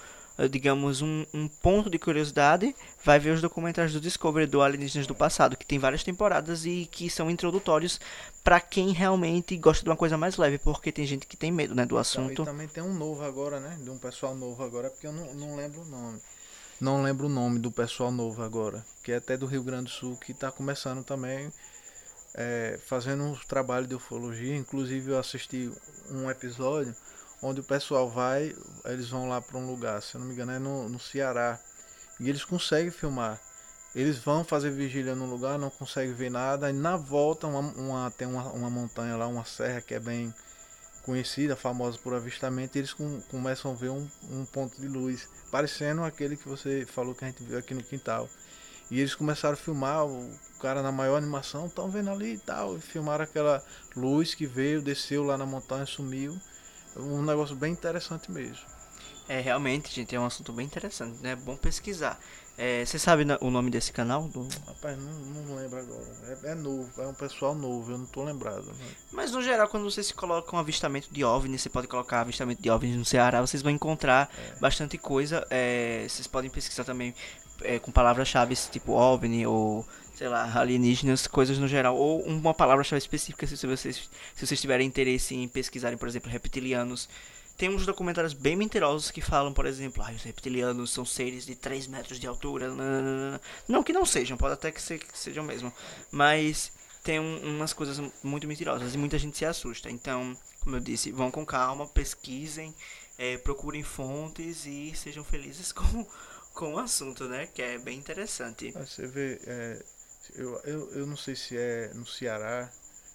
[0.49, 5.15] digamos, um, um, ponto de curiosidade, vai ver os documentários do Discovery do Alienígenas do
[5.15, 7.99] Passado, que tem várias temporadas e que são introdutórios
[8.43, 11.73] para quem realmente gosta de uma coisa mais leve, porque tem gente que tem medo,
[11.73, 12.41] né, do assunto.
[12.41, 15.33] E também tem um novo agora, né, de um pessoal novo agora, porque eu não,
[15.33, 16.19] não lembro o nome.
[16.79, 19.89] Não lembro o nome do pessoal novo agora, que é até do Rio Grande do
[19.89, 21.49] Sul, que está começando também
[22.33, 24.55] é, fazendo um trabalho de ufologia.
[24.55, 25.71] Inclusive eu assisti
[26.11, 26.93] um episódio
[27.41, 30.51] onde o pessoal vai, eles vão lá para um lugar, se eu não me engano
[30.51, 31.59] é no, no Ceará,
[32.19, 33.39] e eles conseguem filmar.
[33.93, 38.11] Eles vão fazer vigília no lugar, não conseguem ver nada, e na volta uma, uma
[38.11, 40.33] tem uma, uma, montanha lá, uma serra que é bem
[41.03, 45.29] conhecida, famosa por avistamento, e eles com, começam a ver um, um ponto de luz,
[45.49, 48.29] parecendo aquele que você falou que a gente viu aqui no quintal.
[48.91, 52.77] E eles começaram a filmar, o cara na maior animação, estão vendo ali e tal,
[52.77, 53.63] e filmaram aquela
[53.95, 56.39] luz que veio, desceu lá na montanha, sumiu
[56.95, 58.65] um negócio bem interessante mesmo.
[59.27, 61.31] É, realmente, gente, é um assunto bem interessante, né?
[61.31, 62.19] É bom pesquisar.
[62.57, 64.29] É, você sabe o nome desse canal?
[64.29, 64.47] Do...
[64.65, 65.11] Rapaz, não,
[65.43, 66.39] não lembro agora.
[66.43, 68.65] É, é, novo, é um pessoal novo, eu não tô lembrado.
[68.65, 68.73] Né?
[69.11, 72.97] Mas no geral, quando vocês colocam avistamento de OVNI, você pode colocar avistamento de OVNI
[72.97, 74.59] no Ceará, vocês vão encontrar é.
[74.59, 75.45] bastante coisa.
[75.49, 77.13] É, vocês podem pesquisar também
[77.61, 82.99] é, com palavras-chave tipo OVNI ou sei lá, alienígenas, coisas no geral, ou uma palavra-chave
[82.99, 87.09] específica se vocês, se vocês tiverem interesse em pesquisarem, por exemplo, reptilianos.
[87.57, 91.55] Tem uns documentários bem mentirosos que falam, por exemplo, ah, os reptilianos são seres de
[91.55, 92.67] 3 metros de altura.
[92.67, 93.41] Nananana.
[93.67, 95.71] Não que não sejam, pode até que, que sejam mesmo.
[96.11, 99.89] Mas tem um, umas coisas muito mentirosas e muita gente se assusta.
[99.89, 102.75] Então, como eu disse, vão com calma, pesquisem,
[103.17, 106.05] é, procurem fontes e sejam felizes com,
[106.53, 107.47] com o assunto, né?
[107.47, 108.71] Que é bem interessante.
[108.71, 109.85] Você vê, é,
[110.35, 112.69] eu, eu, eu não sei se é no Ceará,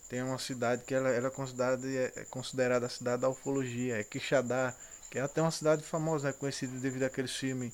[0.09, 4.05] tem uma cidade que ela, ela é, considerada, é considerada a cidade da ufologia, é
[4.05, 4.75] Quixadá,
[5.09, 7.73] que é até uma cidade famosa, é conhecida devido àquele filme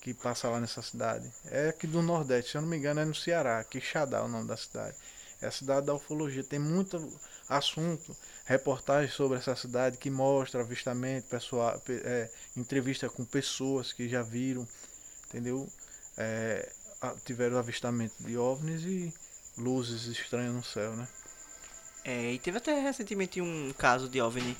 [0.00, 1.30] que passa lá nessa cidade.
[1.46, 4.28] É aqui do Nordeste, se eu não me engano é no Ceará, Quixadá é o
[4.28, 4.96] nome da cidade.
[5.40, 6.96] É a cidade da ufologia, tem muito
[7.48, 14.22] assunto, reportagem sobre essa cidade que mostra avistamento, pessoal, é, entrevista com pessoas que já
[14.22, 14.66] viram,
[15.28, 15.66] entendeu?
[16.18, 16.70] É,
[17.24, 19.14] tiveram avistamento de OVNIs e
[19.56, 21.08] luzes estranhas no céu, né?
[22.04, 24.56] É, e teve até recentemente um caso de OVNI,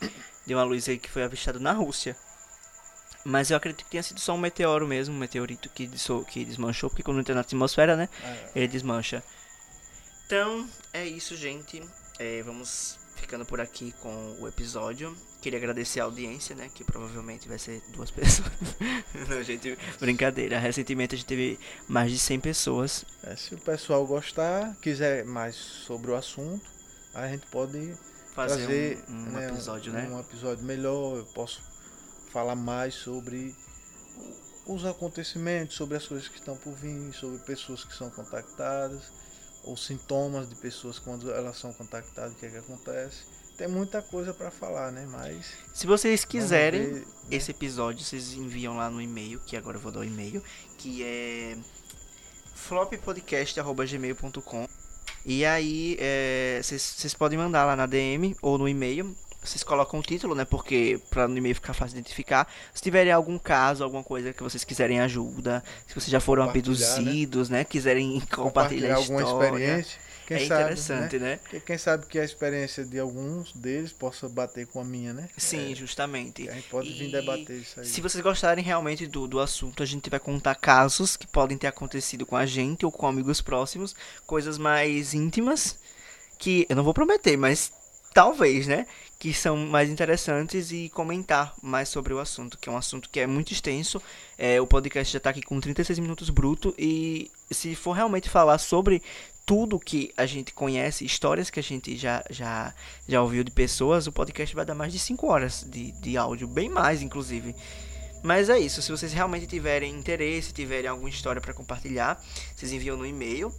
[0.47, 2.17] de uma luz aí que foi avistada na Rússia.
[3.25, 5.89] Mas eu acredito que tenha sido só um meteoro mesmo, um meteorito que,
[6.29, 8.51] que desmanchou, porque quando entra na atmosfera, né, é.
[8.55, 9.23] ele desmancha.
[10.27, 11.83] Então, é isso, gente.
[12.19, 15.17] É, vamos ficando por aqui com o episódio.
[15.41, 16.71] Queria agradecer a audiência, né?
[16.75, 18.51] Que provavelmente vai ser duas pessoas.
[19.29, 20.59] Não, gente, brincadeira.
[20.59, 23.05] Recentemente a gente teve mais de 100 pessoas.
[23.23, 26.65] É, se o pessoal gostar, quiser mais sobre o assunto,
[27.15, 27.95] a gente pode
[28.35, 30.09] fazer um, um né, episódio, um, né?
[30.09, 31.17] Um episódio melhor.
[31.19, 31.63] Eu posso
[32.33, 33.55] falar mais sobre
[34.67, 39.28] os acontecimentos, sobre as coisas que estão por vir, sobre pessoas que são contactadas
[39.73, 43.23] os sintomas de pessoas quando elas são contactadas, o que é que acontece.
[43.57, 45.07] Tem muita coisa para falar, né?
[45.11, 47.07] Mas se vocês quiserem ver, né?
[47.31, 50.43] esse episódio, vocês enviam lá no e-mail, que agora eu vou dar o e-mail,
[50.77, 51.57] que é
[52.55, 54.69] floppodcast@gmail.com.
[55.27, 59.17] E aí, é, vocês podem mandar lá na DM ou no e-mail
[59.49, 60.45] vocês colocam o título, né?
[60.45, 62.47] Porque para no e-mail ficar fácil de identificar.
[62.75, 66.51] Se tiverem algum caso, alguma coisa que vocês quiserem ajuda, se vocês já foram né?
[66.51, 67.59] abduzidos, né?
[67.59, 67.65] né?
[67.65, 70.09] Quiserem compartilhar, compartilhar alguma experiência.
[70.29, 71.41] Quem é sabe, interessante, né?
[71.51, 71.61] né?
[71.65, 75.27] Quem sabe que a experiência de alguns deles possa bater com a minha, né?
[75.39, 76.47] Sim, é, justamente.
[76.51, 77.87] A gente pode e vir debater isso aí.
[77.87, 81.67] Se vocês gostarem realmente do, do assunto, a gente vai contar casos que podem ter
[81.67, 83.97] acontecido com a gente ou com amigos próximos,
[84.27, 85.79] coisas mais íntimas,
[86.39, 87.73] que eu não vou prometer, mas
[88.13, 88.87] talvez, né?
[89.19, 93.19] Que são mais interessantes e comentar mais sobre o assunto, que é um assunto que
[93.19, 94.01] é muito extenso.
[94.37, 98.59] É, o podcast já está aqui com 36 minutos bruto e se for realmente falar
[98.59, 99.03] sobre
[99.45, 102.75] tudo que a gente conhece, histórias que a gente já, já,
[103.09, 106.47] já ouviu de pessoas, o podcast vai dar mais de 5 horas de, de áudio,
[106.47, 107.57] bem mais, inclusive.
[108.23, 112.23] Mas é isso, se vocês realmente tiverem interesse, tiverem alguma história para compartilhar,
[112.55, 113.51] vocês enviam no e-mail.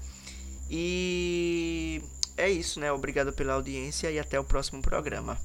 [0.70, 2.03] E
[2.40, 2.92] é isso, né?
[2.92, 5.38] Obrigado pela audiência e até o próximo programa.